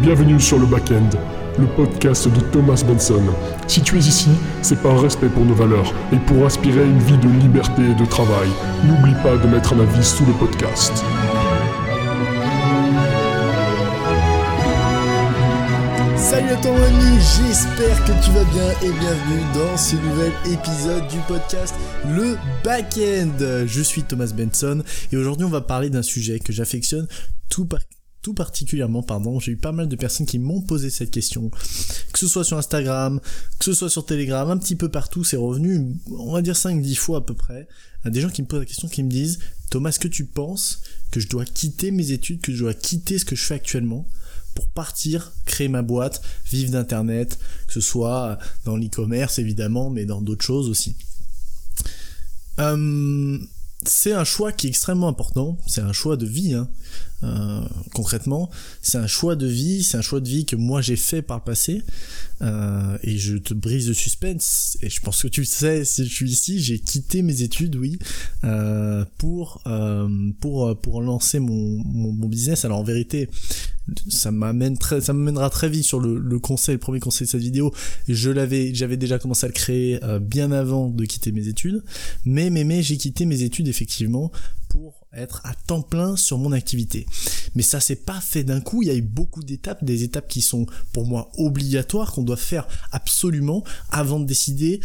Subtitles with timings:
[0.00, 1.10] Bienvenue sur le Backend,
[1.58, 3.22] le podcast de Thomas Benson.
[3.68, 4.28] Si tu es ici,
[4.60, 7.94] c'est par respect pour nos valeurs et pour aspirer à une vie de liberté et
[7.94, 8.48] de travail.
[8.84, 10.92] N'oublie pas de mettre un avis sous le podcast.
[16.16, 21.06] Salut à ton ami, j'espère que tu vas bien et bienvenue dans ce nouvel épisode
[21.08, 21.74] du podcast
[22.08, 23.66] Le Backend.
[23.66, 24.82] Je suis Thomas Benson
[25.12, 27.06] et aujourd'hui on va parler d'un sujet que j'affectionne
[27.48, 27.64] tout,
[28.24, 32.18] tout particulièrement, pardon, j'ai eu pas mal de personnes qui m'ont posé cette question, que
[32.18, 33.20] ce soit sur Instagram,
[33.58, 36.94] que ce soit sur Telegram, un petit peu partout, c'est revenu, on va dire 5-10
[36.96, 37.68] fois à peu près,
[38.06, 40.80] des gens qui me posent la question, qui me disent, Thomas, est-ce que tu penses
[41.10, 44.08] que je dois quitter mes études, que je dois quitter ce que je fais actuellement
[44.54, 50.22] pour partir, créer ma boîte, vivre d'internet, que ce soit dans l'e-commerce évidemment, mais dans
[50.22, 50.96] d'autres choses aussi?
[52.58, 53.38] Euh,
[53.86, 56.70] c'est un choix qui est extrêmement important, c'est un choix de vie, hein.
[57.24, 57.60] Euh,
[57.94, 58.50] concrètement,
[58.82, 61.38] c'est un choix de vie, c'est un choix de vie que moi j'ai fait par
[61.38, 61.82] le passé,
[62.42, 66.12] euh, et je te brise le suspense, et je pense que tu sais, si je
[66.14, 67.98] suis ici, j'ai quitté mes études, oui,
[68.44, 69.62] euh, pour,
[70.40, 72.64] pour, pour lancer mon, mon, mon, business.
[72.64, 73.28] Alors en vérité,
[74.08, 77.30] ça m'amène très, ça m'amènera très vite sur le, le, conseil, le premier conseil de
[77.30, 77.72] cette vidéo.
[78.08, 81.82] Je l'avais, j'avais déjà commencé à le créer bien avant de quitter mes études,
[82.24, 84.32] mais mais mais j'ai quitté mes études effectivement
[84.74, 87.06] pour être à temps plein sur mon activité.
[87.54, 90.26] Mais ça s'est pas fait d'un coup, il y a eu beaucoup d'étapes, des étapes
[90.26, 94.80] qui sont pour moi obligatoires, qu'on doit faire absolument avant de décider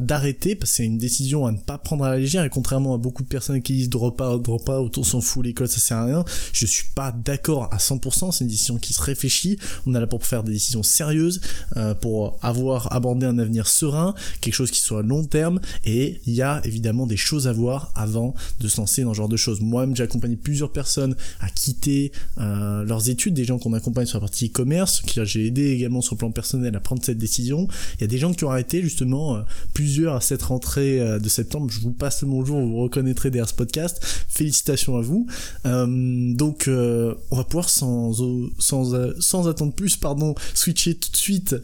[0.00, 2.94] d'arrêter, parce que c'est une décision à ne pas prendre à la légère, et contrairement
[2.94, 5.78] à beaucoup de personnes qui disent drop out, drop out, on s'en fout, l'école ça
[5.78, 9.58] sert à rien, je suis pas d'accord à 100%, c'est une décision qui se réfléchit,
[9.86, 11.40] on est là pour faire des décisions sérieuses,
[11.76, 16.34] euh, pour avoir abordé un avenir serein, quelque chose qui soit long terme, et il
[16.34, 19.36] y a évidemment des choses à voir avant de se lancer dans ce genre de
[19.36, 19.60] choses.
[19.60, 24.18] Moi-même, j'ai accompagné plusieurs personnes à quitter euh, leurs études, des gens qu'on accompagne sur
[24.18, 27.68] la partie e-commerce, qui j'ai aidé également sur le plan personnel à prendre cette décision.
[27.96, 29.42] Il y a des gens qui ont arrêté justement euh,
[29.74, 31.70] plusieurs à cette rentrée euh, de septembre.
[31.70, 34.04] Je vous passe le bonjour, vous, reconnaîtrez derrière ce podcast.
[34.28, 35.26] Félicitations à vous.
[35.64, 38.12] donc, on va pouvoir sans,
[38.58, 41.56] sans, sans attendre plus, pardon, switcher tout de suite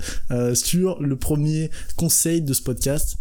[0.55, 3.17] sur le premier conseil de ce podcast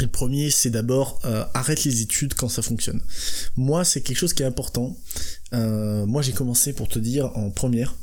[0.00, 3.00] le premier, c'est d'abord euh, arrête les études quand ça fonctionne.
[3.56, 4.96] Moi, c'est quelque chose qui est important.
[5.54, 7.94] Euh, moi, j'ai commencé pour te dire en première.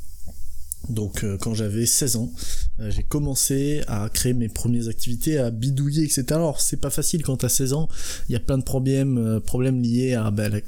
[0.88, 2.32] Donc euh, quand j'avais 16 ans,
[2.78, 6.24] j'ai commencé à créer mes premières activités, à bidouiller, etc.
[6.30, 7.88] Alors c'est pas facile quand t'as 16 ans,
[8.28, 10.60] il y a plein de problèmes, problèmes liés à bah, la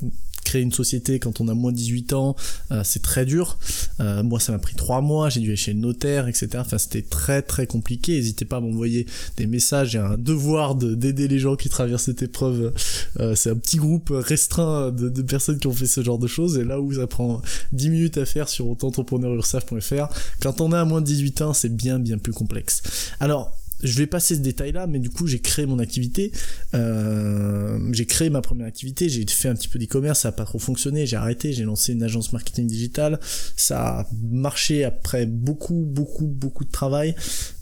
[0.47, 2.37] créer une société quand on a moins de 18 ans,
[2.71, 3.59] euh, c'est très dur.
[4.01, 6.49] Euh, moi, ça m'a pris trois mois, j'ai dû aller chez le notaire, etc.
[6.59, 8.13] Enfin, c'était très très compliqué.
[8.15, 9.07] N'hésitez pas à m'envoyer
[9.37, 9.91] des messages.
[9.91, 12.73] J'ai un devoir d'aider les gens qui traversent cette épreuve.
[13.19, 16.57] Euh, c'est un petit groupe restreint de, personnes qui ont fait ce genre de choses.
[16.59, 17.43] Et là où ça prend
[17.73, 20.09] 10 minutes à faire sur entrepreneurursaf.fr,
[20.41, 22.83] quand on a moins de 18 ans, c'est bien bien plus complexe.
[23.19, 23.53] Alors,
[23.83, 26.33] je vais passer ce détail là mais du coup j'ai créé mon activité.
[26.75, 30.45] Euh, j'ai créé ma première activité j'ai fait un petit peu d'e-commerce ça a pas
[30.45, 33.21] trop fonctionné j'ai arrêté j'ai lancé une agence marketing digital.
[33.57, 37.15] Ça a marché après beaucoup beaucoup beaucoup de travail.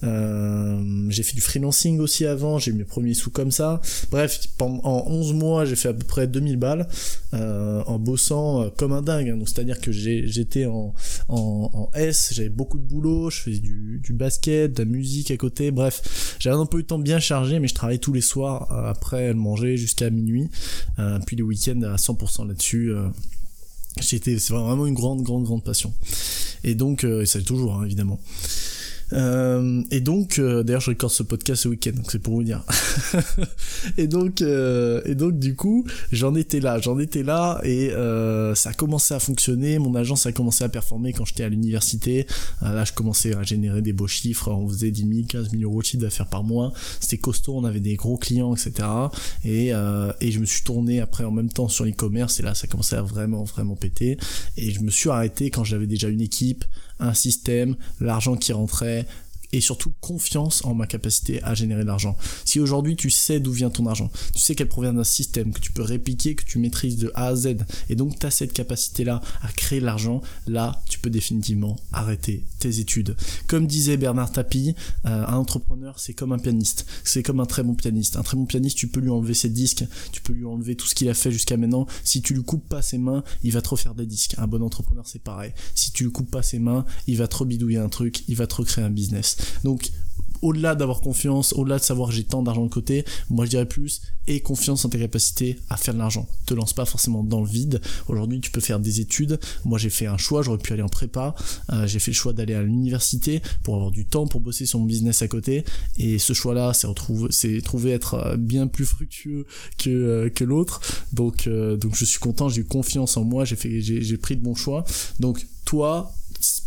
[0.02, 3.80] Euh, j'ai fait du freelancing aussi avant j'ai eu mes premiers sous comme ça.
[4.10, 6.88] Bref en 11 mois j'ai fait à peu près 2000 balles
[7.32, 9.36] euh, en bossant euh, comme un dingue hein.
[9.36, 10.94] donc c'est à dire que j'étais en,
[11.28, 15.30] en, en, S j'avais beaucoup de boulot je faisais du, du basket de la musique
[15.30, 16.02] à côté bref
[16.38, 18.90] j'avais un peu eu de temps bien chargé, mais je travaillais tous les soirs euh,
[18.90, 20.48] après le manger jusqu'à minuit,
[20.98, 22.92] euh, puis les week-ends à 100% là-dessus.
[22.92, 23.08] Euh.
[24.00, 25.94] C'était, c'est vraiment une grande, grande, grande passion.
[26.64, 28.18] Et donc, et ça toujours, hein, évidemment.
[29.12, 32.42] Euh, et donc, euh, d'ailleurs, je recorde ce podcast ce week-end, donc c'est pour vous
[32.42, 32.64] dire.
[33.98, 37.90] et donc, euh, et donc, du coup, j'en étais là, j'en étais là, et
[38.54, 39.78] ça a commencé à fonctionner.
[39.78, 42.26] Mon agence a commencé à performer quand j'étais à l'université.
[42.62, 44.50] là, je commençais à générer des beaux chiffres.
[44.50, 46.72] On faisait 10 000, 15 000 euros de chiffre d'affaires par mois.
[47.00, 48.88] C'était costaud, on avait des gros clients, etc.
[49.44, 52.66] Et, et je me suis tourné après en même temps sur l'e-commerce, et là, ça
[52.66, 54.16] commençait à vraiment, vraiment péter.
[54.56, 56.64] Et je me suis arrêté quand j'avais déjà une équipe,
[57.00, 59.06] un système, l'argent qui rentrait,
[59.54, 62.16] et surtout confiance en ma capacité à générer de l'argent.
[62.44, 65.60] Si aujourd'hui tu sais d'où vient ton argent, tu sais qu'elle provient d'un système que
[65.60, 67.56] tu peux répliquer, que tu maîtrises de A à Z,
[67.88, 72.44] et donc tu as cette capacité-là à créer de l'argent, là tu peux définitivement arrêter
[72.58, 73.16] tes études.
[73.46, 74.74] Comme disait Bernard Tapie,
[75.06, 78.16] euh, un entrepreneur c'est comme un pianiste, c'est comme un très bon pianiste.
[78.16, 80.86] Un très bon pianiste, tu peux lui enlever ses disques, tu peux lui enlever tout
[80.86, 81.86] ce qu'il a fait jusqu'à maintenant.
[82.02, 84.34] Si tu lui coupes pas ses mains, il va te refaire des disques.
[84.38, 85.52] Un bon entrepreneur c'est pareil.
[85.74, 88.46] Si tu lui coupes pas ses mains, il va te rebidouiller un truc, il va
[88.46, 89.36] te recréer un business.
[89.64, 89.90] Donc
[90.44, 94.02] au-delà d'avoir confiance, au-delà de savoir j'ai tant d'argent de côté, moi je dirais plus
[94.26, 96.28] et confiance en tes capacités à faire de l'argent.
[96.46, 97.80] Te lance pas forcément dans le vide.
[98.08, 99.38] Aujourd'hui, tu peux faire des études.
[99.64, 101.34] Moi, j'ai fait un choix, j'aurais pu aller en prépa.
[101.72, 104.78] Euh, j'ai fait le choix d'aller à l'université pour avoir du temps pour bosser sur
[104.78, 105.64] mon business à côté.
[105.98, 109.46] Et ce choix-là, c'est trouvé être euh, bien plus fructueux
[109.78, 110.80] que euh, que l'autre.
[111.12, 114.84] Donc je suis content, j'ai eu confiance en moi, j'ai pris de bons choix.
[115.20, 116.14] Donc toi,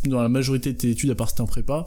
[0.06, 1.85] dans la majorité de tes études, à part si en prépa,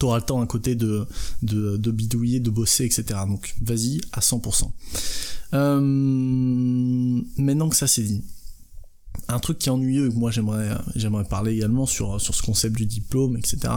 [0.00, 1.06] t'auras le temps à côté de,
[1.42, 3.20] de, bidouiller, de bosser, etc.
[3.28, 4.70] Donc vas-y à 100%.
[5.52, 5.80] Euh,
[7.36, 8.22] maintenant que ça c'est dit,
[9.32, 12.76] un truc qui est ennuyeux que moi j'aimerais j'aimerais parler également sur sur ce concept
[12.76, 13.72] du diplôme etc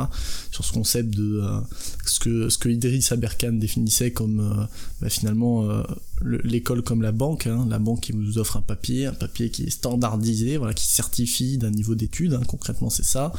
[0.52, 1.60] sur ce concept de euh,
[2.06, 4.66] ce que ce que Idriss Aberkan définissait comme euh,
[5.02, 5.84] bah, finalement euh,
[6.24, 9.64] l'école comme la banque hein, la banque qui vous offre un papier un papier qui
[9.64, 13.32] est standardisé voilà qui certifie d'un niveau d'études hein, concrètement c'est ça.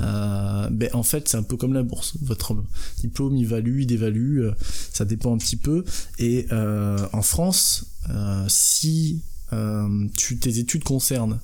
[0.00, 2.14] Ben en fait c'est un peu comme la bourse.
[2.22, 2.56] Votre
[2.98, 4.48] diplôme il value il dévalue
[4.92, 5.84] ça dépend un petit peu.
[6.18, 7.86] Et en France
[8.48, 9.22] si
[10.16, 11.40] tu, tes études concernent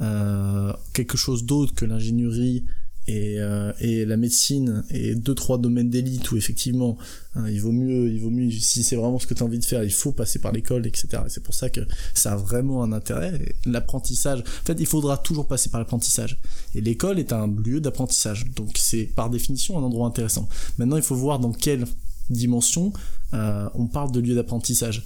[0.00, 2.64] euh, quelque chose d'autre que l'ingénierie
[3.06, 6.96] et, euh, et la médecine et deux trois domaines d'élite où effectivement
[7.36, 9.58] hein, il vaut mieux il vaut mieux si c'est vraiment ce que tu as envie
[9.58, 12.36] de faire il faut passer par l'école etc et c'est pour ça que ça a
[12.36, 13.54] vraiment un intérêt.
[13.66, 16.40] L'apprentissage en fait il faudra toujours passer par l'apprentissage.
[16.74, 18.46] Et l'école est un lieu d'apprentissage.
[18.56, 20.48] Donc c'est par définition un endroit intéressant.
[20.78, 21.84] Maintenant il faut voir dans quelle
[22.30, 22.92] dimension
[23.32, 25.04] euh, on parle de lieu d'apprentissage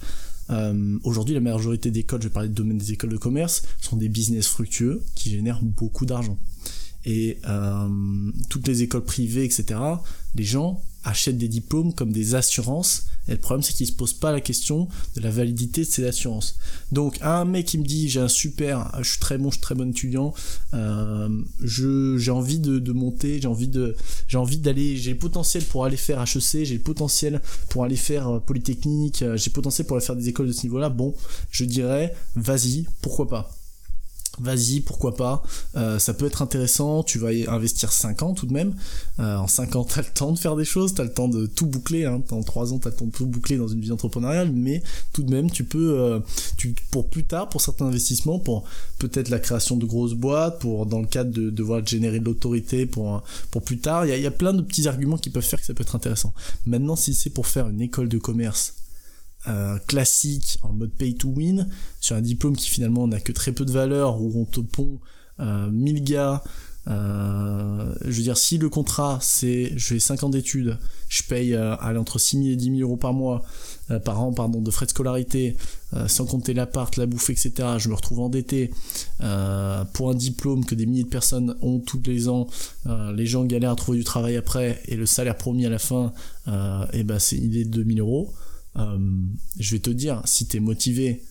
[0.49, 3.63] euh, Aujourd'hui, la majorité des écoles, je vais parler de domaine des écoles de commerce,
[3.81, 6.37] sont des business fructueux qui génèrent beaucoup d'argent.
[7.05, 9.79] Et euh, toutes les écoles privées, etc.,
[10.35, 13.05] les gens achètent des diplômes comme des assurances.
[13.27, 16.05] Et le problème, c'est qu'ils se posent pas la question de la validité de ces
[16.05, 16.57] assurances.
[16.91, 19.61] Donc, un mec qui me dit, j'ai un super, je suis très bon, je suis
[19.61, 20.33] très bon étudiant,
[20.73, 21.29] euh,
[21.63, 23.95] j'ai envie de, monter, j'ai envie de,
[24.27, 27.95] j'ai envie d'aller, j'ai le potentiel pour aller faire HEC, j'ai le potentiel pour aller
[27.95, 30.89] faire euh, Polytechnique, euh, j'ai le potentiel pour aller faire des écoles de ce niveau-là.
[30.89, 31.13] Bon,
[31.51, 33.58] je dirais, vas-y, pourquoi pas
[34.39, 35.43] vas-y, pourquoi pas,
[35.75, 38.73] euh, ça peut être intéressant, tu vas y investir 5 ans tout de même,
[39.19, 41.45] euh, en 5 ans t'as le temps de faire des choses, t'as le temps de
[41.45, 42.21] tout boucler, hein.
[42.31, 44.81] en 3 ans t'as le temps de tout boucler dans une vie entrepreneuriale, mais
[45.13, 46.19] tout de même tu peux, euh,
[46.57, 48.63] tu, pour plus tard, pour certains investissements, pour
[48.97, 52.85] peut-être la création de grosses boîtes, pour dans le cadre de devoir générer de l'autorité
[52.85, 55.43] pour, pour plus tard, il y a, y a plein de petits arguments qui peuvent
[55.43, 56.33] faire que ça peut être intéressant.
[56.65, 58.73] Maintenant si c'est pour faire une école de commerce,
[59.87, 61.67] classique en mode pay to win
[61.99, 64.99] sur un diplôme qui finalement n'a que très peu de valeur où on te pond
[65.39, 66.43] euh, 1000 gars
[66.87, 70.77] euh, je veux dire si le contrat c'est je fais 5 ans d'études
[71.07, 73.43] je paye euh, entre 6 000 et 10 000 euros par mois
[73.91, 75.55] euh, par an pardon de frais de scolarité
[76.07, 78.71] sans compter l'appart la bouffe etc je me retrouve endetté
[79.93, 82.47] pour un diplôme que des milliers de personnes ont tous les ans
[83.15, 86.13] les gens galèrent à trouver du travail après et le salaire promis à la fin
[86.93, 88.31] et ben c'est il est de 2000 euros
[88.79, 88.97] euh,
[89.59, 91.23] je vais te dire, si t'es motivé,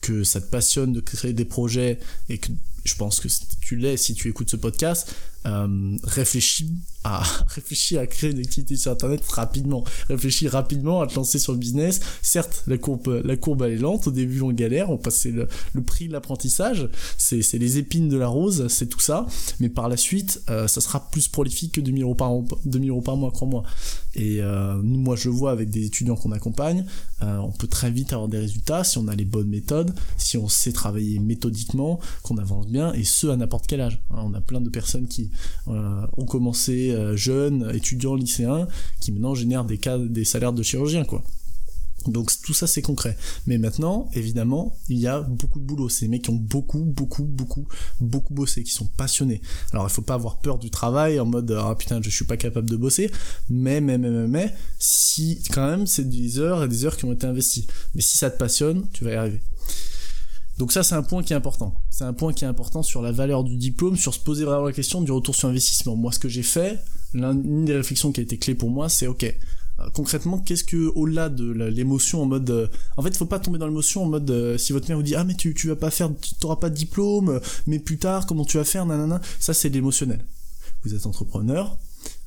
[0.00, 1.98] que ça te passionne de créer des projets
[2.28, 2.52] et que
[2.84, 3.28] je pense que
[3.62, 5.14] tu l'es si tu écoutes ce podcast,
[5.46, 6.70] euh, réfléchis
[7.04, 9.84] à réfléchir à créer une activité sur internet rapidement.
[10.08, 12.00] Réfléchis rapidement à te lancer sur le business.
[12.22, 14.06] Certes la courbe la courbe elle est lente.
[14.06, 14.90] Au début on galère.
[14.90, 16.88] On passe le, le prix de l'apprentissage.
[17.18, 18.66] C'est c'est les épines de la rose.
[18.68, 19.26] C'est tout ça.
[19.60, 22.32] Mais par la suite euh, ça sera plus prolifique que 2000 euros par
[22.64, 23.64] 2000 euros par mois crois-moi.
[24.14, 26.86] Et euh, moi je vois avec des étudiants qu'on accompagne
[27.22, 30.36] euh, on peut très vite avoir des résultats si on a les bonnes méthodes si
[30.36, 34.00] on sait travailler méthodiquement qu'on avance bien et ce à n'importe quel âge.
[34.10, 35.30] Hein, on a plein de personnes qui
[35.66, 38.68] ont commencé euh, jeunes, étudiants, lycéens,
[39.00, 41.22] qui maintenant génèrent des salaires de chirurgiens, quoi.
[42.06, 43.16] Donc tout ça c'est concret.
[43.46, 45.88] Mais maintenant, évidemment, il y a beaucoup de boulot.
[45.88, 47.66] C'est des mecs qui ont beaucoup, beaucoup, beaucoup,
[48.00, 49.40] beaucoup bossé, qui sont passionnés.
[49.72, 52.36] Alors il faut pas avoir peur du travail en mode ah putain je suis pas
[52.36, 53.10] capable de bosser.
[53.48, 57.04] Mais mais mais mais, mais si quand même c'est des heures et des heures qui
[57.04, 57.66] ont été investies.
[57.94, 59.40] Mais si ça te passionne, tu vas y arriver.
[60.58, 61.74] Donc ça c'est un point qui est important.
[61.90, 64.66] C'est un point qui est important sur la valeur du diplôme, sur se poser vraiment
[64.66, 65.96] la question du retour sur investissement.
[65.96, 66.78] Moi ce que j'ai fait,
[67.12, 69.24] l'une des réflexions qui a été clé pour moi, c'est ok.
[69.80, 73.40] Euh, concrètement, qu'est-ce que au-delà de l'émotion en mode, euh, en fait, il faut pas
[73.40, 75.68] tomber dans l'émotion en mode euh, si votre mère vous dit ah mais tu tu
[75.68, 78.86] vas pas faire, tu t'auras pas de diplôme, mais plus tard comment tu vas faire,
[78.86, 79.20] nanana.
[79.40, 80.24] Ça c'est l'émotionnel.
[80.84, 81.76] Vous êtes entrepreneur,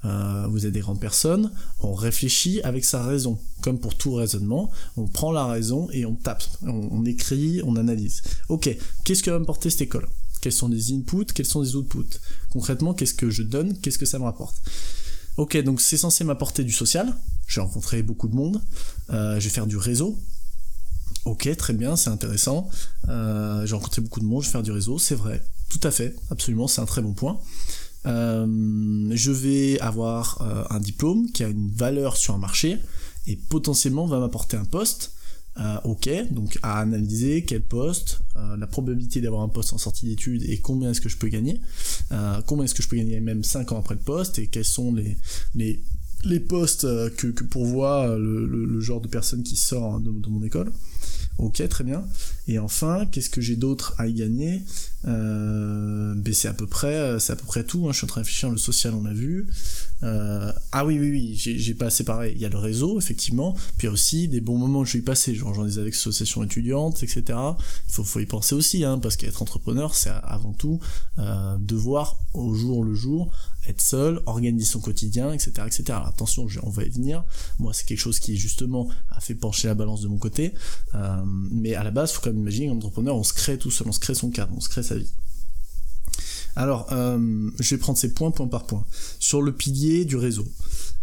[0.05, 1.51] euh, vous êtes des grandes personnes,
[1.81, 3.39] on réfléchit avec sa raison.
[3.61, 8.21] Comme pour tout raisonnement, on prend la raison et on tape, on, écrit, on analyse.
[8.49, 10.07] Ok, qu'est-ce que va me porter cette école?
[10.41, 12.19] Quels sont les inputs, quels sont les outputs?
[12.51, 14.55] Concrètement, qu'est-ce que je donne, qu'est-ce que ça me rapporte?
[15.37, 17.15] Ok, donc c'est censé m'apporter du social,
[17.47, 18.61] j'ai rencontré beaucoup de monde,
[19.09, 20.17] euh, je vais faire du réseau,
[21.25, 22.69] Ok, très bien, c'est intéressant.
[23.09, 25.91] Euh, j'ai rencontré beaucoup de monde, je vais faire du réseau, c'est vrai, tout à
[25.91, 27.37] fait, absolument, c'est un très bon point.
[28.05, 32.77] Je vais avoir un diplôme qui a une valeur sur un marché
[33.25, 35.17] et potentiellement va m'apporter un poste
[35.59, 40.05] euh, ok, donc à analyser quel poste, euh, la probabilité d'avoir un poste en sortie
[40.05, 41.59] d'études et combien est-ce que je peux gagner,
[42.11, 44.65] euh, combien est-ce que je peux gagner même 5 ans après le poste et quels
[44.65, 45.17] sont les,
[45.55, 45.81] les,
[46.25, 46.83] les postes
[47.15, 50.71] que, que pourvoit le, le, genre de personne qui sort de, de mon école.
[51.39, 52.05] Ok, très bien.
[52.47, 54.61] Et enfin, qu'est-ce que j'ai d'autre à y gagner?
[55.05, 57.87] Euh, ben c'est à peu près, c'est à peu près tout.
[57.87, 57.91] Hein.
[57.91, 58.49] Je suis en train de réfléchir.
[58.49, 59.47] Le social, on l'a vu.
[60.03, 61.33] Euh, ah oui, oui, oui.
[61.35, 62.33] J'ai passé pareil.
[62.35, 63.55] Il y a le réseau, effectivement.
[63.77, 65.35] Puis aussi des bons moments que je vais y passer.
[65.35, 67.23] Genre, j'en ai avec l'association étudiante, etc.
[67.27, 70.79] Il faut, faut y penser aussi, hein, parce qu'être entrepreneur, c'est avant tout
[71.19, 73.31] euh, devoir au jour le jour
[73.67, 75.99] être seul, organiser son quotidien, etc., etc.
[76.05, 77.23] Attention, on va y venir.
[77.59, 80.53] Moi, c'est quelque chose qui justement a fait pencher la balance de mon côté.
[80.95, 83.71] Euh, mais à la base, faut quand même imaginer, un entrepreneur, on se crée tout
[83.71, 85.11] seul, on se crée son cadre, on se crée sa vie.
[86.57, 88.83] Alors, euh, je vais prendre ces points point par point.
[89.19, 90.47] Sur le pilier du réseau.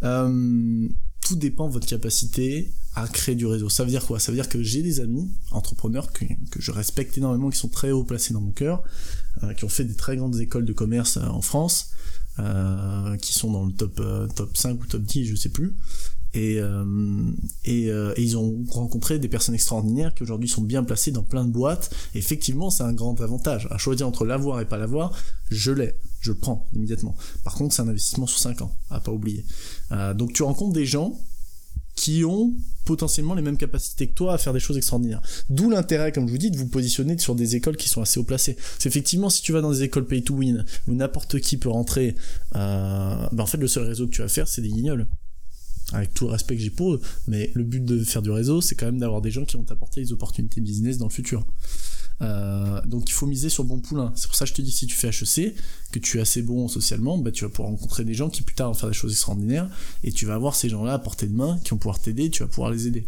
[0.03, 0.89] Euh,
[1.21, 3.69] tout dépend de votre capacité à créer du réseau.
[3.69, 4.19] Ça veut dire quoi?
[4.19, 6.25] Ça veut dire que j'ai des amis entrepreneurs que,
[6.59, 8.83] je respecte énormément, qui sont très haut placés dans mon cœur,
[9.45, 11.93] euh, qui ont fait des très grandes écoles de commerce en France,
[13.21, 14.03] qui sont dans le top,
[14.35, 15.73] top 5 ou top 10, je sais plus,
[16.35, 16.85] et, euh,
[17.69, 21.45] euh, et, ils ont rencontré des personnes extraordinaires qui aujourd'hui sont bien placées dans plein
[21.45, 21.95] de boîtes.
[22.15, 23.69] effectivement, c'est un grand avantage.
[23.71, 25.13] À choisir entre l'avoir et pas l'avoir,
[25.51, 27.17] je l'ai, je le prends immédiatement.
[27.45, 29.45] Par contre, c'est un investissement sur 5 ans, à pas oublier.
[29.93, 31.17] Euh, donc tu rencontres des gens
[31.95, 32.53] qui ont
[32.85, 35.23] potentiellement les mêmes capacités que toi à faire des choses extraordinaires.
[35.49, 38.19] D'où l'intérêt, comme je vous dis, de vous positionner sur des écoles qui sont assez
[38.19, 38.57] haut placées.
[38.81, 41.69] C'est effectivement si tu vas dans des écoles pay to win où n'importe qui peut
[41.69, 42.17] rentrer,
[42.57, 45.07] euh, ben en fait le seul réseau que tu vas faire c'est des guignols
[45.93, 48.61] avec tout le respect que j'ai pour eux, mais le but de faire du réseau,
[48.61, 51.47] c'est quand même d'avoir des gens qui vont t'apporter des opportunités business dans le futur.
[52.23, 54.13] Euh, donc il faut miser sur bon poulain.
[54.15, 55.55] C'est pour ça que je te dis, si tu fais HEC,
[55.93, 58.55] que tu es assez bon socialement, bah, tu vas pouvoir rencontrer des gens qui plus
[58.55, 59.69] tard vont faire des choses extraordinaires,
[60.03, 62.43] et tu vas avoir ces gens-là à portée de main, qui vont pouvoir t'aider, tu
[62.43, 63.07] vas pouvoir les aider.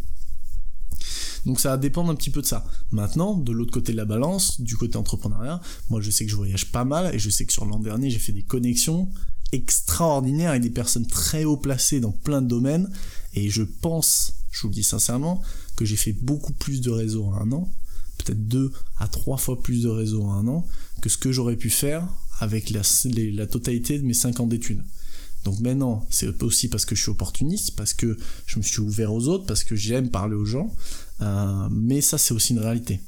[1.45, 2.65] Donc ça va dépendre un petit peu de ça.
[2.91, 6.35] Maintenant, de l'autre côté de la balance, du côté entrepreneuriat, moi je sais que je
[6.35, 9.09] voyage pas mal, et je sais que sur l'an dernier, j'ai fait des connexions
[9.51, 12.89] extraordinaire et des personnes très haut placées dans plein de domaines.
[13.33, 15.41] Et je pense, je vous le dis sincèrement,
[15.75, 17.71] que j'ai fait beaucoup plus de réseaux en un an,
[18.17, 20.67] peut-être deux à trois fois plus de réseaux en un an,
[21.01, 22.07] que ce que j'aurais pu faire
[22.39, 22.81] avec la,
[23.33, 24.83] la totalité de mes cinq ans d'études.
[25.43, 29.13] Donc maintenant, c'est aussi parce que je suis opportuniste, parce que je me suis ouvert
[29.13, 30.75] aux autres, parce que j'aime parler aux gens,
[31.21, 32.99] euh, mais ça c'est aussi une réalité.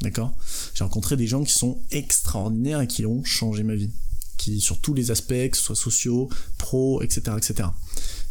[0.00, 0.36] D'accord?
[0.74, 3.90] J'ai rencontré des gens qui sont extraordinaires et qui ont changé ma vie
[4.38, 7.68] qui sur tous les aspects, que ce soit sociaux, pro, etc., etc.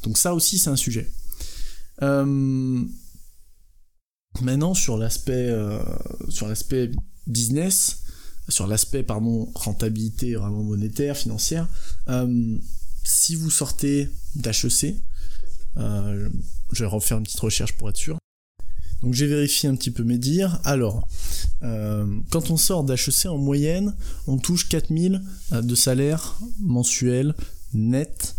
[0.03, 1.11] Donc ça aussi c'est un sujet.
[2.01, 2.83] Euh,
[4.41, 5.79] maintenant sur l'aspect euh,
[6.29, 6.91] sur l'aspect
[7.27, 8.03] business,
[8.49, 11.67] sur l'aspect pardon rentabilité vraiment monétaire, financière.
[12.07, 12.57] Euh,
[13.03, 14.95] si vous sortez d'HEC,
[15.75, 16.29] je
[16.83, 18.17] vais refaire une petite recherche pour être sûr.
[19.01, 20.59] Donc j'ai vérifié un petit peu mes dires.
[20.63, 21.07] Alors,
[21.63, 25.21] euh, quand on sort d'HEC en moyenne, on touche 4000
[25.53, 27.35] euh, de salaire mensuel
[27.73, 28.35] net.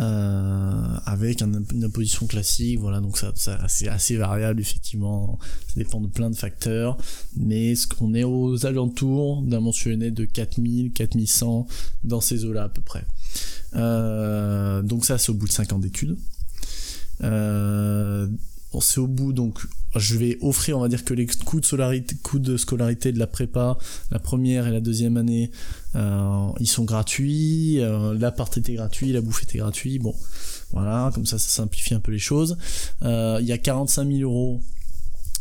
[0.00, 3.32] Euh, avec une imposition classique, voilà, donc ça,
[3.66, 6.96] c'est assez variable effectivement, ça dépend de plein de facteurs,
[7.34, 11.66] mais ce qu'on est aux alentours d'un mensuel net de 4000, 4100
[12.04, 13.04] dans ces eaux-là à peu près.
[14.84, 16.16] donc ça c'est au bout de 5 ans d'études.
[17.24, 18.28] Euh,
[18.80, 22.14] c'est au bout, donc je vais offrir, on va dire que les coûts de, scolarité,
[22.22, 23.78] coûts de scolarité de la prépa,
[24.10, 25.50] la première et la deuxième année,
[25.96, 30.14] euh, ils sont gratuits, euh, l'appart était gratuit, la bouffe était gratuite, bon,
[30.72, 32.58] voilà, comme ça, ça simplifie un peu les choses.
[33.02, 34.60] Euh, il y a 45 000 euros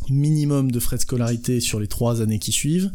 [0.09, 2.91] minimum de frais de scolarité sur les trois années qui suivent.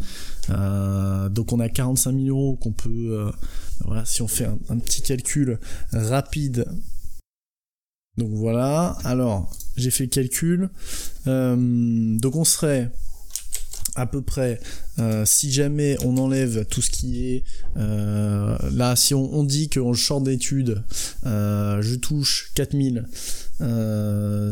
[0.49, 3.31] Donc on a 45 000 euros qu'on peut,
[3.85, 5.59] voilà, si on fait un petit calcul
[5.93, 6.65] rapide
[8.19, 10.69] donc voilà, alors j'ai fait le calcul.
[11.27, 12.91] Euh, donc on serait
[13.95, 14.61] à peu près,
[14.99, 17.45] euh, si jamais on enlève tout ce qui est
[17.77, 20.83] euh, là, si on, dit qu'en champ d'études,
[21.25, 23.07] je touche 4000,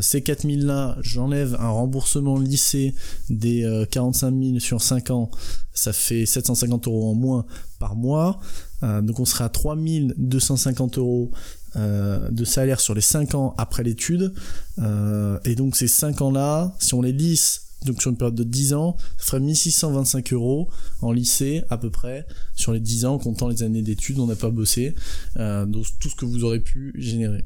[0.01, 2.95] ces 4000 là, j'enlève un remboursement lycée
[3.29, 5.29] des 45 000 sur 5 ans,
[5.73, 7.45] ça fait 750 euros en moins
[7.79, 8.39] par mois.
[8.81, 11.31] donc on serait à 3250 euros
[11.75, 14.33] euh, de salaire sur les 5 ans après l'étude.
[14.79, 18.43] Euh, et donc ces 5 ans-là, si on les lisse donc sur une période de
[18.43, 20.69] 10 ans, ça ferait 1625 euros
[21.01, 24.35] en lycée à peu près sur les 10 ans, comptant les années d'études, on n'a
[24.35, 24.95] pas bossé,
[25.37, 27.43] euh, donc tout ce que vous aurez pu générer.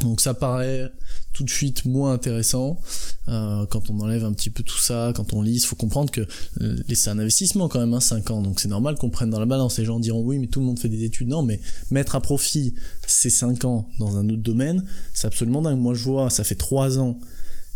[0.00, 0.90] Donc ça paraît
[1.32, 2.80] tout de suite moins intéressant
[3.28, 6.26] euh, quand on enlève un petit peu tout ça, quand on lise, faut comprendre que
[6.60, 9.40] euh, c'est un investissement quand même, hein, 5 ans, donc c'est normal qu'on prenne dans
[9.40, 9.78] la balance.
[9.78, 11.28] Les gens diront oui, mais tout le monde fait des études.
[11.28, 12.74] Non, mais mettre à profit
[13.06, 14.84] ces 5 ans dans un autre domaine,
[15.14, 15.78] c'est absolument dingue.
[15.78, 17.18] Moi je vois, ça fait 3 ans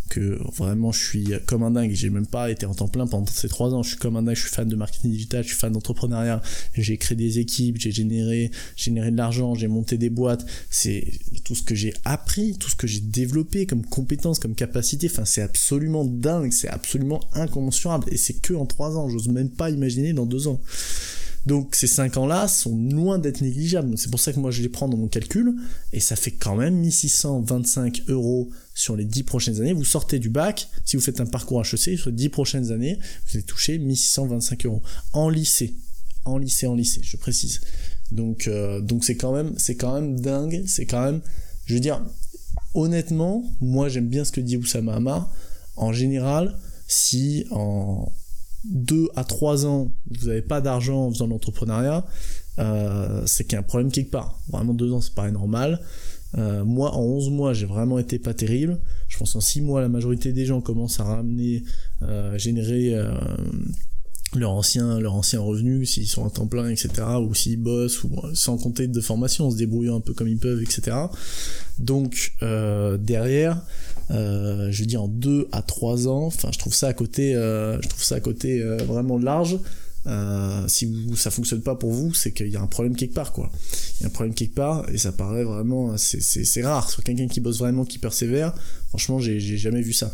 [0.09, 3.27] que vraiment je suis comme un dingue, j'ai même pas été en temps plein pendant
[3.27, 5.49] ces trois ans, je suis comme un dingue, je suis fan de marketing digital, je
[5.49, 6.43] suis fan d'entrepreneuriat,
[6.75, 11.13] j'ai créé des équipes, j'ai généré, généré de l'argent, j'ai monté des boîtes, c'est
[11.45, 15.25] tout ce que j'ai appris, tout ce que j'ai développé comme compétences, comme capacité, enfin
[15.25, 19.71] c'est absolument dingue, c'est absolument incommensurable, et c'est que en trois ans, j'ose même pas
[19.71, 20.61] imaginer dans deux ans.
[21.47, 23.97] Donc ces 5 ans-là sont loin d'être négligeables.
[23.97, 25.55] C'est pour ça que moi je les prends dans mon calcul.
[25.93, 29.73] Et ça fait quand même 1625 euros sur les 10 prochaines années.
[29.73, 32.99] Vous sortez du bac, si vous faites un parcours HEC, sur les 10 prochaines années,
[33.26, 34.83] vous allez toucher 1625 euros.
[35.14, 35.75] En lycée.
[36.26, 37.62] En lycée, en lycée, je précise.
[38.12, 40.62] Donc euh, donc c'est quand même c'est quand même dingue.
[40.66, 41.23] C'est quand même,
[41.64, 42.04] je veux dire,
[42.75, 45.33] honnêtement, moi j'aime bien ce que dit Oussama Hamar.
[45.76, 46.56] En général,
[46.87, 48.12] si en
[48.64, 52.04] 2 à 3 ans, vous n'avez pas d'argent en faisant l'entrepreneuriat,
[52.59, 54.38] euh, c'est qu'il y a un problème quelque part.
[54.49, 55.80] Vraiment 2 ans, c'est pas normal.
[56.37, 58.78] Euh, moi, en 11 mois, j'ai vraiment été pas terrible.
[59.09, 61.64] Je pense qu'en 6 mois, la majorité des gens commencent à ramener,
[62.02, 63.11] euh, générer euh,
[64.35, 66.90] leur ancien leur ancien revenu s'ils sont à temps plein etc
[67.21, 70.38] ou s'ils bossent ou sans compter de formation en se débrouillant un peu comme ils
[70.38, 70.97] peuvent etc
[71.78, 73.62] donc euh, derrière
[74.11, 77.81] euh, je dis en 2 à 3 ans enfin je trouve ça à côté euh,
[77.83, 79.59] je trouve ça à côté euh, vraiment large
[80.07, 83.15] euh, si vous, ça fonctionne pas pour vous, c'est qu'il y a un problème quelque
[83.15, 83.51] part, quoi.
[83.99, 86.91] Il y a un problème quelque part, et ça paraît vraiment, c'est rare.
[86.91, 88.55] Sur quelqu'un qui bosse vraiment, qui persévère,
[88.89, 90.13] franchement, j'ai jamais vu ça.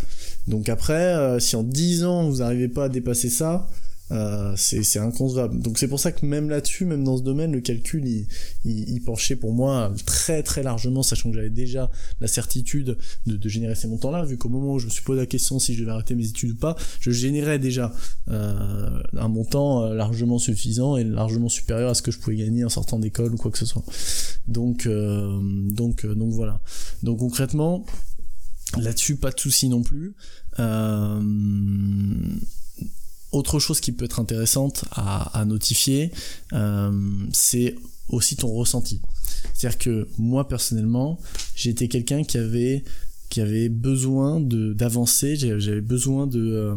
[0.49, 3.69] Donc après, euh, si en 10 ans vous n'arrivez pas à dépasser ça,
[4.13, 5.61] euh, c'est inconcevable.
[5.61, 8.27] Donc c'est pour ça que même là-dessus, même dans ce domaine, le calcul, il,
[8.65, 11.91] il, penchait pour moi très très largement, sachant que j'avais déjà
[12.21, 15.27] la certitude de, générer ces montants-là, vu qu'au moment où je me suis posé la
[15.27, 17.93] question si je devais arrêter mes études ou pas, je générais déjà
[18.29, 22.65] euh, un montant euh, largement suffisant et largement supérieur à ce que je pouvais gagner
[22.65, 23.85] en sortant d'école ou quoi que ce soit.
[24.47, 26.61] Donc donc donc voilà.
[27.03, 27.87] Donc concrètement,
[28.77, 30.15] là-dessus pas de souci non plus.
[33.33, 36.11] Autre chose qui peut être intéressante à, notifier,
[36.53, 36.91] euh,
[37.33, 37.75] c'est
[38.09, 39.01] aussi ton ressenti.
[39.55, 41.19] C'est-à-dire que moi personnellement,
[41.55, 42.85] j'étais quelqu'un qui avait
[43.33, 46.77] qui avait besoin de d'avancer, j'avais besoin de, euh,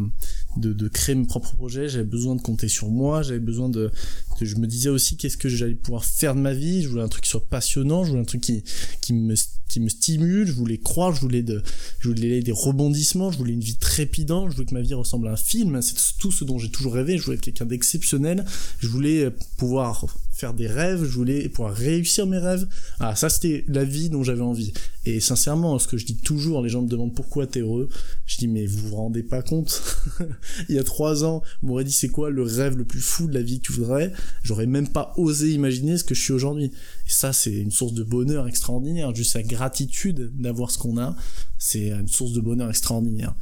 [0.55, 3.91] de, de créer mes propres projets, j'avais besoin de compter sur moi, j'avais besoin de,
[4.39, 7.09] je me disais aussi qu'est-ce que j'allais pouvoir faire de ma vie, je voulais un
[7.09, 8.63] truc qui soit passionnant, je voulais un truc qui
[9.01, 9.35] qui me
[9.67, 11.61] qui me stimule, je voulais croire, je voulais de
[11.99, 15.27] je voulais des rebondissements, je voulais une vie trépidante, je voulais que ma vie ressemble
[15.27, 18.45] à un film, c'est tout ce dont j'ai toujours rêvé, je voulais être quelqu'un d'exceptionnel,
[18.79, 22.67] je voulais pouvoir faire des rêves, je voulais pouvoir réussir mes rêves.
[22.99, 24.73] Ah, ça c'était la vie dont j'avais envie.
[25.05, 27.87] Et sincèrement, ce que je dis toujours, les gens me demandent pourquoi t'es heureux.
[28.25, 29.81] Je dis mais vous vous rendez pas compte
[30.69, 33.27] Il y a trois ans, on m'aurait dit c'est quoi le rêve le plus fou
[33.27, 34.11] de la vie que tu voudrais?
[34.43, 36.65] J'aurais même pas osé imaginer ce que je suis aujourd'hui.
[36.65, 39.15] Et ça c'est une source de bonheur extraordinaire.
[39.15, 41.15] Juste la gratitude d'avoir ce qu'on a,
[41.57, 43.35] c'est une source de bonheur extraordinaire.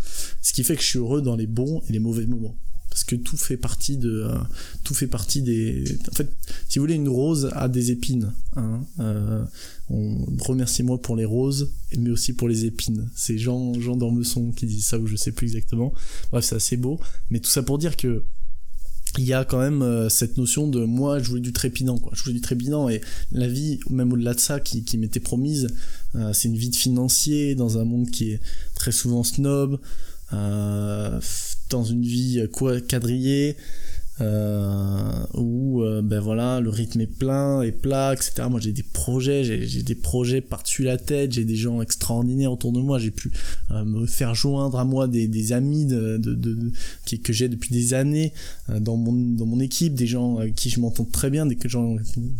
[0.44, 2.56] Ce qui fait que je suis heureux dans les bons et les mauvais moments
[2.94, 4.38] parce que tout fait partie de euh,
[4.84, 6.32] tout fait partie des en fait
[6.70, 9.44] si vous voulez une rose a des épines hein, euh,
[9.90, 13.10] on remerciez-moi pour les roses mais aussi pour les épines.
[13.16, 15.92] C'est Jean Jean d'Ormesson qui dit ça ou je sais plus exactement.
[16.32, 17.00] Bref c'est assez beau.
[17.32, 18.24] Mais tout ça pour dire que
[19.18, 22.12] il y a quand même euh, cette notion de moi je voulais du trépidant quoi.
[22.16, 23.02] Je voulais du trépidant et
[23.32, 25.68] la vie même au-delà de ça qui, qui m'était promise
[26.32, 28.40] c'est une vie de financier dans un monde qui est
[28.76, 29.80] très souvent snob
[31.74, 33.58] dans une vie quoi quadrillée
[34.22, 38.84] euh, où euh, ben voilà le rythme est plein et plat etc moi j'ai des
[38.84, 43.00] projets j'ai des projets par-dessus la tête j'ai des gens extraordinaires autour de moi.
[43.00, 43.32] J'ai pu
[43.72, 46.72] euh, me faire joindre à moi des, des amis de, de, de,
[47.24, 48.34] que j'ai depuis des années
[48.70, 51.58] euh, dans mon dans mon équipe des gens avec qui je m'entends très bien des
[51.66, 51.96] gens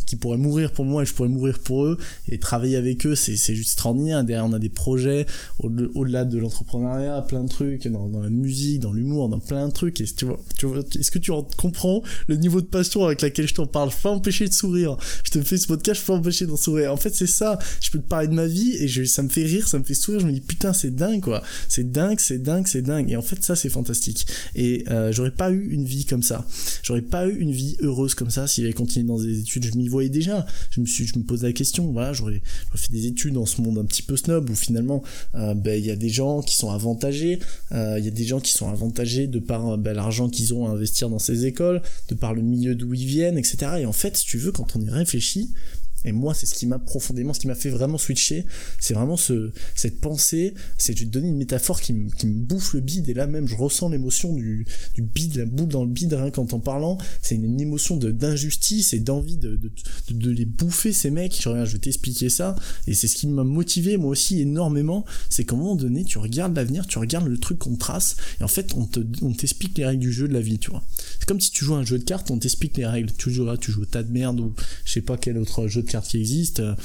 [0.08, 1.98] qui pourraient mourir pour moi et je pourrais mourir pour eux.
[2.30, 4.24] Et travailler avec eux c'est c'est juste extraordinaire.
[4.24, 5.26] Derrière on a des projets
[5.60, 10.02] au-delà de l'entrepreneuriat plein de trucs dans, la musique dans l'humour dans plein de trucs.
[10.02, 11.32] Et tu vois tu vois est-ce que tu
[11.64, 13.90] comprends le niveau de passion avec laquelle je t'en parle.
[13.90, 14.98] Je peux empêcher de sourire.
[15.24, 16.92] Je te fais ce podcast, je peux empêcher d'en sourire.
[16.92, 17.58] En fait, c'est ça.
[17.80, 19.94] Je peux te parler de ma vie et ça me fait rire, ça me fait
[19.94, 20.20] sourire.
[20.20, 21.42] Je me dis putain, c'est dingue quoi.
[21.70, 23.10] C'est dingue, c'est dingue, c'est dingue.
[23.10, 24.28] Et en fait, ça, c'est fantastique.
[24.56, 26.46] Et euh, j'aurais pas eu une vie comme ça.
[26.84, 29.64] J'aurais pas eu une vie heureuse comme ça si j'avais continué dans des études.
[29.66, 30.46] Je m'y voyais déjà.
[30.70, 31.92] Je me suis, je me posais la question.
[31.94, 32.42] Voilà, j'aurais
[32.76, 35.02] fait des études dans ce monde un petit peu snob où finalement,
[35.36, 37.40] euh, ben il y a des gens qui sont avantagés.
[37.72, 40.68] Euh, il y a des gens qui sont avantagés de par ben, l'argent qu'ils ont
[40.68, 43.58] à investir dans ces écoles de par le milieu d'où ils viennent, etc.
[43.80, 45.54] Et en fait, tu veux, quand on y réfléchit,
[46.06, 48.46] Et moi, c'est ce qui m'a profondément, ce qui m'a fait vraiment switcher,
[48.80, 53.10] c'est vraiment ce, cette pensée, c'est, te donner une métaphore qui, me, bouffe le bide,
[53.10, 56.32] et là même, je ressens l'émotion du, du bide, la boule dans le bide, rien
[56.32, 59.72] qu'en t'en parlant, c'est une, émotion de, d'injustice et d'envie de, de,
[60.14, 62.56] de, les bouffer, ces mecs, je, je vais t'expliquer ça,
[62.88, 66.18] et c'est ce qui m'a motivé, moi aussi, énormément, c'est qu'à un moment donné, tu
[66.18, 69.78] regardes l'avenir, tu regardes le truc qu'on trace, et en fait, on, te, on t'explique
[69.78, 70.84] les règles du jeu de la vie, tu vois.
[71.20, 73.46] C'est comme si tu joues un jeu de cartes, on t'explique les règles, tu joues
[73.46, 74.54] là, tu joues au tas de merde, ou
[74.86, 76.76] je sais pas quel autre jeu de qui existe euh,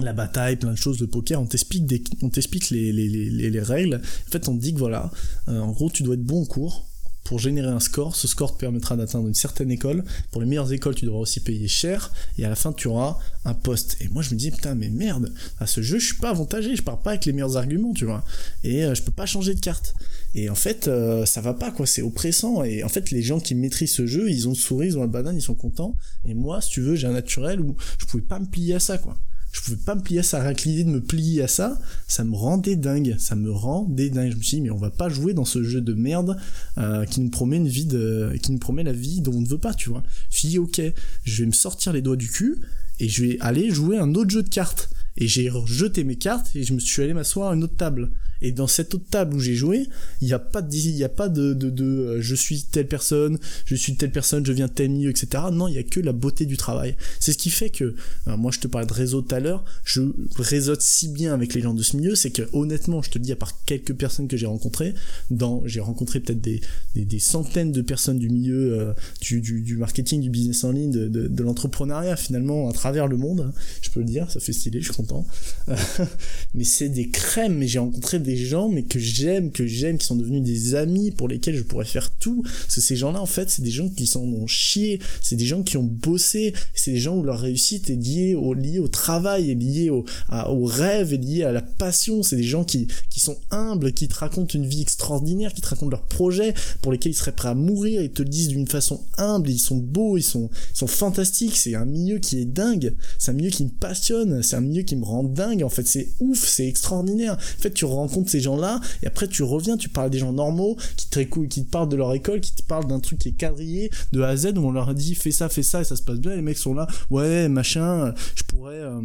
[0.00, 3.60] la bataille, plein de choses, de poker, on t'explique on t'explique les, les, les, les,
[3.60, 3.96] règles.
[3.96, 5.10] En fait, on te dit que voilà,
[5.48, 6.89] euh, en gros, tu dois être bon en cours
[7.30, 8.16] pour générer un score.
[8.16, 10.02] Ce score te permettra d'atteindre une certaine école.
[10.32, 12.10] Pour les meilleures écoles, tu devras aussi payer cher.
[12.38, 13.96] Et à la fin, tu auras un poste.
[14.00, 16.74] Et moi, je me dis, putain, mais merde, à ce jeu, je suis pas avantagé.
[16.74, 18.24] Je pars pas avec les meilleurs arguments, tu vois.
[18.64, 19.94] Et euh, je peux pas changer de carte.
[20.34, 20.90] Et en fait,
[21.24, 21.86] ça va pas, quoi.
[21.86, 22.64] C'est oppressant.
[22.64, 25.02] Et en fait, les gens qui maîtrisent ce jeu, ils ont le sourire, ils ont
[25.02, 25.94] la banane, ils sont contents.
[26.24, 28.80] Et moi, si tu veux, j'ai un naturel où je pouvais pas me plier à
[28.80, 29.16] ça, quoi
[29.52, 32.22] je pouvais pas me plier à ça, rien l'idée de me plier à ça, ça
[32.22, 34.30] me rendait dingue, ça me rendait dingue.
[34.30, 36.36] Je me suis dit, mais on va pas jouer dans ce jeu de merde
[36.78, 39.48] euh, qui nous promet une vie de, qui nous promet la vie dont on ne
[39.48, 40.04] veut pas, tu vois.
[40.30, 40.80] Je suis ok,
[41.24, 42.58] je vais me sortir les doigts du cul
[43.00, 44.90] et je vais aller jouer un autre jeu de cartes.
[45.16, 48.10] Et j'ai jeté mes cartes et je me suis allé m'asseoir à une autre table.
[48.42, 49.88] Et dans cette autre table où j'ai joué,
[50.20, 53.38] il n'y a pas de, y a pas de, de, euh, je suis telle personne,
[53.64, 55.44] je suis telle personne, je viens de tel milieu, etc.
[55.52, 56.96] Non, il y a que la beauté du travail.
[57.18, 57.94] C'est ce qui fait que,
[58.28, 60.02] euh, moi je te parlais de réseau tout à l'heure, je
[60.36, 63.24] réseaute si bien avec les gens de ce milieu, c'est que honnêtement, je te le
[63.24, 64.94] dis à part quelques personnes que j'ai rencontrées,
[65.30, 66.60] dans, j'ai rencontré peut-être des,
[66.94, 71.08] des, centaines de personnes du milieu euh, du, du, marketing, du business en ligne, de,
[71.08, 73.40] de, de l'entrepreneuriat finalement à travers le monde.
[73.40, 75.26] Hein, je peux le dire, ça fait stylé, je suis content.
[76.54, 80.06] mais c'est des crèmes, mais j'ai rencontré des gens, mais que j'aime, que j'aime, qui
[80.06, 82.42] sont devenus des amis pour lesquels je pourrais faire tout.
[82.42, 85.46] Parce que ces gens-là, en fait, c'est des gens qui s'en ont chié, c'est des
[85.46, 88.88] gens qui ont bossé, c'est des gens où leur réussite est liée au, liée au
[88.88, 90.04] travail, est liée au,
[90.48, 92.22] au rêve, est liée à la passion.
[92.22, 95.68] C'est des gens qui, qui sont humbles, qui te racontent une vie extraordinaire, qui te
[95.68, 98.66] racontent leurs projets, pour lesquels ils seraient prêts à mourir, ils te le disent d'une
[98.66, 102.44] façon humble, ils sont beaux, ils sont, ils sont fantastiques, c'est un milieu qui est
[102.44, 105.68] dingue, c'est un milieu qui me passionne, c'est un milieu qui me rend dingue, en
[105.68, 107.34] fait, c'est ouf, c'est extraordinaire.
[107.34, 110.76] En fait, tu rencontres ces gens-là, et après tu reviens, tu parles des gens normaux,
[110.96, 113.32] qui te, qui te parlent de leur école, qui te parlent d'un truc qui est
[113.32, 115.84] quadrillé de A à Z, où on leur a dit fais ça, fais ça, et
[115.84, 118.80] ça se passe bien, les mecs sont là, ouais, machin, je pourrais...
[118.80, 119.00] Euh,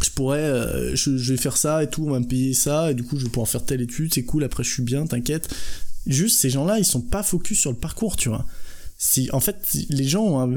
[0.00, 2.94] je pourrais, euh, je, vais faire ça et tout, on va me payer ça, et
[2.94, 5.54] du coup je vais pouvoir faire telle étude, c'est cool, après je suis bien, t'inquiète.
[6.06, 8.44] Juste, ces gens-là, ils sont pas focus sur le parcours, tu vois.
[9.04, 9.56] Si, en fait,
[9.90, 10.48] les gens,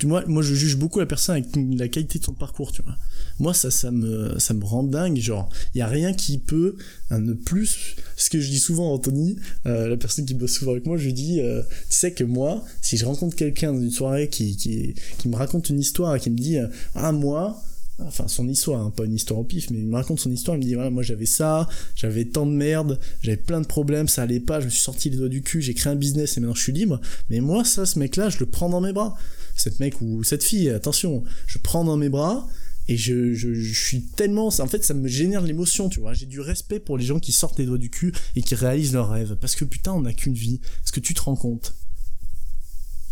[0.00, 1.46] tu vois, moi je juge beaucoup la personne avec
[1.78, 2.96] la qualité de son parcours, tu vois.
[3.38, 6.74] Moi ça ça me ça me rend dingue genre il y a rien qui peut
[7.12, 9.36] ne plus ce que je dis souvent à Anthony
[9.66, 12.24] euh, la personne qui bosse souvent avec moi je lui dis euh, tu sais que
[12.24, 16.18] moi si je rencontre quelqu'un dans une soirée qui, qui qui me raconte une histoire
[16.18, 16.58] qui me dit
[16.94, 17.62] ah moi
[17.98, 20.56] enfin son histoire, hein, pas une histoire au pif, mais il me raconte son histoire,
[20.56, 24.08] il me dit voilà, moi j'avais ça, j'avais tant de merde, j'avais plein de problèmes,
[24.08, 26.36] ça allait pas, je me suis sorti les doigts du cul, j'ai créé un business
[26.36, 27.00] et maintenant je suis libre,
[27.30, 29.14] mais moi ça, ce mec-là, je le prends dans mes bras.
[29.54, 32.48] Cette mec ou cette fille, attention, je prends dans mes bras,
[32.88, 36.14] et je, je, je, suis tellement en fait ça me génère de l'émotion tu vois.
[36.14, 38.94] J'ai du respect pour les gens qui sortent les doigts du cul et qui réalisent
[38.94, 39.36] leurs rêves.
[39.40, 40.60] Parce que putain on n'a qu'une vie.
[40.84, 41.74] Est-ce que tu te rends compte?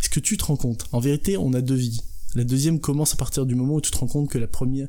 [0.00, 0.86] Est-ce que tu te rends compte?
[0.90, 2.02] En vérité on a deux vies
[2.34, 4.88] la deuxième commence à partir du moment où tu te rends compte que la première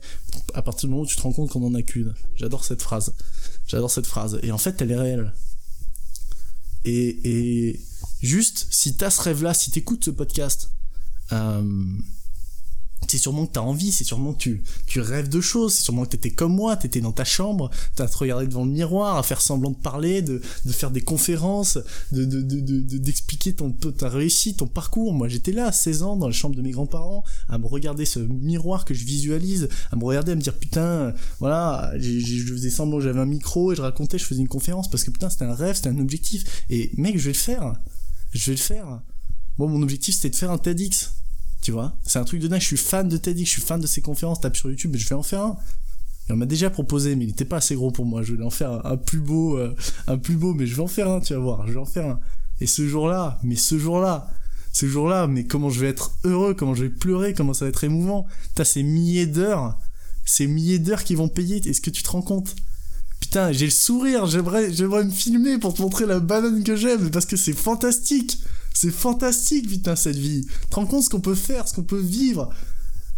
[0.53, 2.13] à partir du moment où tu te rends compte qu'on en a qu'une.
[2.35, 3.13] J'adore cette phrase.
[3.67, 4.39] J'adore cette phrase.
[4.43, 5.33] Et en fait elle est réelle.
[6.85, 7.79] Et, et
[8.21, 10.71] juste si t'as ce rêve là si t'écoutes ce podcast
[11.31, 11.83] euh,
[13.07, 16.05] c'est sûrement que t'as envie, c'est sûrement que tu, tu rêves de choses, c'est sûrement
[16.05, 19.23] que t'étais comme moi, t'étais dans ta chambre, t'as te regarder devant le miroir, à
[19.23, 21.77] faire semblant de parler, de, de faire des conférences,
[22.11, 25.13] de, de, de, d'expliquer ton, ta réussite, ton parcours.
[25.13, 28.05] Moi, j'étais là, à 16 ans, dans la chambre de mes grands-parents, à me regarder
[28.05, 32.69] ce miroir que je visualise, à me regarder, à me dire, putain, voilà, je faisais
[32.69, 35.45] semblant j'avais un micro et je racontais, je faisais une conférence parce que putain, c'était
[35.45, 36.63] un rêve, c'était un objectif.
[36.69, 37.73] Et mec, je vais le faire.
[38.33, 39.01] Je vais le faire.
[39.57, 41.20] Moi, mon objectif, c'était de faire un TEDx
[41.61, 42.59] tu vois, c'est un truc de dingue.
[42.59, 44.41] Je suis fan de Teddy, je suis fan de ses conférences.
[44.41, 45.57] Tape sur YouTube, mais je vais en faire un.
[46.29, 48.23] Il m'a déjà proposé, mais il était pas assez gros pour moi.
[48.23, 49.75] Je vais en faire un, plus beau, euh,
[50.07, 51.67] un plus beau, mais je vais en faire un, tu vas voir.
[51.67, 52.19] Je vais en faire un.
[52.61, 54.29] Et ce jour-là, mais ce jour-là,
[54.71, 57.69] ce jour-là, mais comment je vais être heureux, comment je vais pleurer, comment ça va
[57.69, 58.27] être émouvant.
[58.55, 59.77] T'as ces milliers d'heures,
[60.25, 61.57] ces milliers d'heures qui vont payer.
[61.67, 62.55] Est-ce que tu te rends compte?
[63.19, 64.25] Putain, j'ai le sourire.
[64.25, 68.39] J'aimerais, j'aimerais me filmer pour te montrer la banane que j'aime parce que c'est fantastique.
[68.73, 70.45] C'est fantastique, putain, cette vie.
[70.45, 72.49] Tu te rends compte ce qu'on peut faire, ce qu'on peut vivre.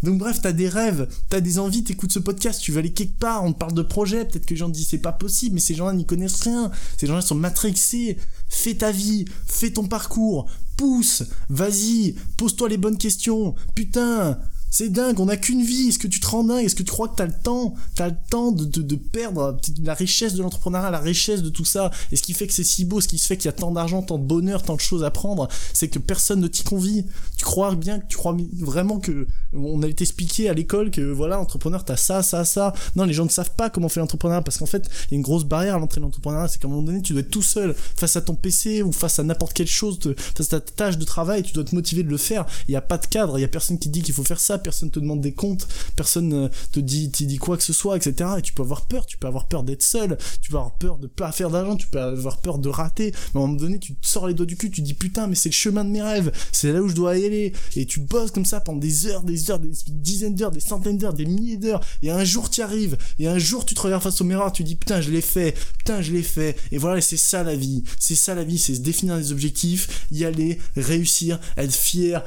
[0.03, 3.17] Donc bref, t'as des rêves, t'as des envies, t'écoutes ce podcast, tu vas aller quelque
[3.17, 5.55] part, on te parle de projet, peut-être que les gens te disent c'est pas possible,
[5.55, 6.71] mais ces gens-là n'y connaissent rien.
[6.97, 8.17] Ces gens-là sont matrixés.
[8.49, 13.55] Fais ta vie, fais ton parcours, pousse, vas-y, pose-toi les bonnes questions.
[13.75, 14.39] Putain,
[14.73, 15.89] C'est dingue, on n'a qu'une vie.
[15.89, 16.65] Est-ce que tu te rends dingue?
[16.65, 17.75] Est-ce que tu crois que t'as le temps?
[17.93, 21.91] T'as le temps de, de, perdre la richesse de l'entrepreneuriat, la richesse de tout ça
[22.11, 23.71] Et ce qui fait que c'est si beau, ce qui fait qu'il y a tant
[23.71, 27.05] d'argent, tant de bonheur, tant de choses à prendre, c'est que personne ne t'y convie.
[27.37, 31.39] Tu crois bien tu crois vraiment que on a été expliqué à l'école que voilà,
[31.39, 32.73] entrepreneur, t'as ça, ça, ça.
[32.95, 35.17] Non, les gens ne savent pas comment faire l'entrepreneuriat parce qu'en fait, il y a
[35.17, 36.47] une grosse barrière à l'entrée de l'entrepreneuriat.
[36.47, 38.91] C'est qu'à un moment donné, tu dois être tout seul face à ton PC ou
[38.91, 39.99] face à n'importe quelle chose,
[40.35, 42.47] face à ta tâche de travail, tu dois te motiver de le faire.
[42.67, 44.39] Il n'y a pas de cadre, il y a personne qui dit qu'il faut faire
[44.39, 47.73] ça, personne te demande des comptes, personne euh, te dit, te dit quoi que ce
[47.73, 48.31] soit, etc.
[48.37, 50.97] Et tu peux avoir peur, tu peux avoir peur d'être seul, tu peux avoir peur
[50.97, 53.11] de pas faire d'argent, tu peux avoir peur de rater.
[53.33, 55.27] Mais à un moment donné, tu te sors les doigts du cul, tu dis putain,
[55.27, 57.53] mais c'est le chemin de mes rêves, c'est là où je dois aller.
[57.75, 60.97] Et tu bosses comme ça pendant des heures, des heures, des dizaines d'heures, des centaines
[60.97, 61.81] d'heures, des milliers d'heures.
[62.01, 62.97] Et un jour, tu arrives.
[63.19, 65.55] Et un jour, tu te regardes face au miroir, tu dis putain, je l'ai fait,
[65.77, 66.57] putain, je l'ai fait.
[66.71, 67.83] Et voilà, c'est ça la vie.
[67.99, 72.23] C'est ça la vie, c'est se définir des objectifs, y aller, réussir, être fier,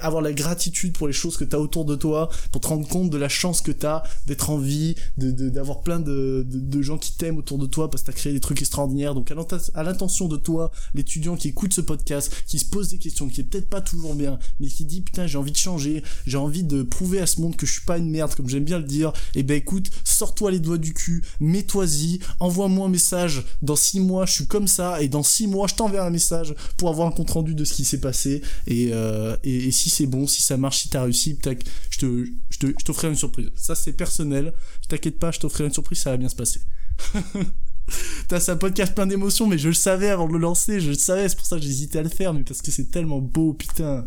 [0.00, 2.86] avoir la gratitude pour les choses que tu as autour de toi, pour te rendre
[2.86, 6.82] compte de la chance que tu as d'être en vie, d'avoir de, plein de, de,
[6.82, 9.14] gens qui t'aiment autour de toi parce que tu as créé des trucs extraordinaires.
[9.14, 9.32] Donc
[9.74, 13.40] à l'intention de toi, l'étudiant qui écoute ce podcast, qui se pose des questions, qui
[13.40, 16.62] est peut-être pas toujours bien, mais qui dit putain j'ai envie de changer, j'ai envie
[16.62, 18.84] de prouver à ce monde que je suis pas une merde comme j'aime bien le
[18.84, 23.76] dire, et eh ben écoute, sors-toi les doigts du cul, mets-toi-y, envoie-moi un message, dans
[23.76, 26.88] six mois je suis comme ça, et dans six mois je t'enverrai un message pour
[26.88, 30.26] avoir un compte rendu de ce qui s'est passé, et, euh, et, si c'est bon,
[30.26, 33.50] si ça marche, si t'as réussi, je te, je te, je t'offrirai une surprise.
[33.56, 34.52] Ça c'est personnel,
[34.88, 36.60] t'inquiète pas, je t'offrirai une surprise, ça va bien se passer.
[38.28, 40.94] T'as un podcast plein d'émotions, mais je le savais avant de le lancer, je le
[40.94, 43.54] savais, c'est pour ça que j'hésitais à le faire, mais parce que c'est tellement beau,
[43.54, 44.06] putain.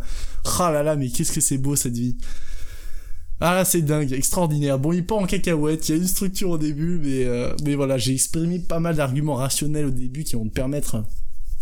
[0.60, 2.18] Ah là là, mais qu'est-ce que c'est beau cette vie.
[3.40, 4.80] Ah c'est dingue, extraordinaire.
[4.80, 7.76] Bon, il part en cacahuète, il y a une structure au début, mais, euh, mais
[7.76, 11.06] voilà, j'ai exprimé pas mal d'arguments rationnels au début qui vont te permettre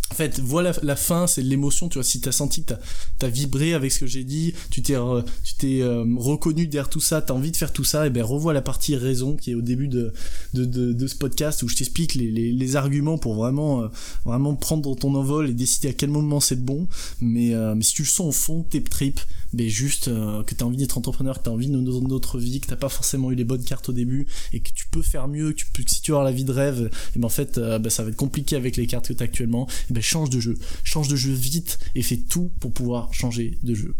[0.10, 2.74] en fait, voilà la fin, c'est l'émotion, tu vois, si t'as senti que
[3.18, 7.22] t'as as vibré avec ce que j'ai dit, tu t'es euh, reconnu derrière tout ça,
[7.22, 9.62] t'as envie de faire tout ça, et ben revois la partie raison qui est au
[9.62, 10.14] début de,
[10.54, 13.88] de, de, ce podcast où je t'explique les, les, arguments pour vraiment euh,
[14.26, 16.88] vraiment prendre ton envol et décider à quel moment c'est bon.
[17.20, 19.20] Mais, euh, mais si tu le sens au fond, tes tripes,
[19.54, 22.76] mais juste que t'as envie d'être entrepreneur, que t'as envie de notre vie, que t'as
[22.76, 25.58] pas forcément eu les bonnes cartes au début, et que tu peux faire mieux, que,
[25.58, 28.04] tu peux, si tu as la vie de rêve, et ben en fait, ben, ça
[28.04, 29.68] va être compliqué avec les cartes que t'as actuellement.
[29.90, 30.58] Ben, change de jeu.
[30.84, 33.96] Change de jeu vite et fais tout pour pouvoir changer de jeu.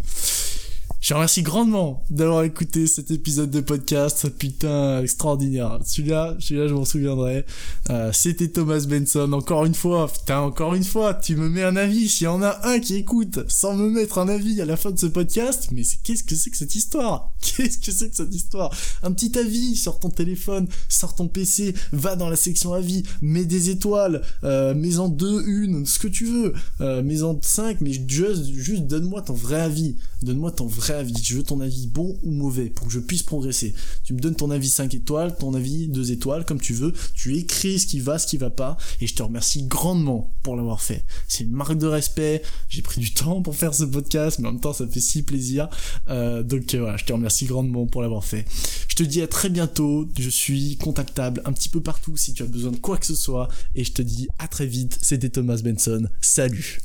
[1.08, 4.28] Je remercie grandement d'avoir écouté cet épisode de podcast.
[4.28, 5.80] Putain, extraordinaire.
[5.86, 7.46] Celui-là, celui-là, je m'en souviendrai.
[7.90, 9.32] Euh, c'était Thomas Benson.
[9.32, 12.10] Encore une fois, putain, encore une fois, tu me mets un avis.
[12.10, 14.92] S'il y en a un qui écoute sans me mettre un avis à la fin
[14.92, 17.32] de ce podcast, mais qu'est-ce que c'est que cette histoire?
[17.42, 18.76] Qu'est-ce que c'est que cette histoire?
[19.02, 23.46] Un petit avis, sors ton téléphone, sors ton PC, va dans la section avis, mets
[23.46, 27.80] des étoiles, euh, mets en deux, une, ce que tu veux, euh, mets en cinq,
[27.80, 29.96] mais juste, juste donne-moi ton vrai avis.
[30.22, 33.74] Donne-moi ton vrai Je veux ton avis bon ou mauvais pour que je puisse progresser.
[34.04, 36.94] Tu me donnes ton avis 5 étoiles, ton avis 2 étoiles, comme tu veux.
[37.14, 38.78] Tu écris ce qui va, ce qui va pas.
[39.02, 41.06] Et je te remercie grandement pour l'avoir fait.
[41.28, 42.42] C'est une marque de respect.
[42.70, 45.24] J'ai pris du temps pour faire ce podcast, mais en même temps, ça fait si
[45.24, 45.70] plaisir.
[46.10, 48.46] Euh, donc euh, voilà, je te remercie grandement pour l'avoir fait.
[48.88, 50.08] Je te dis à très bientôt.
[50.18, 53.16] Je suis contactable un petit peu partout si tu as besoin de quoi que ce
[53.16, 53.48] soit.
[53.76, 54.98] Et je te dis à très vite.
[55.02, 56.08] C'était Thomas Benson.
[56.22, 56.80] Salut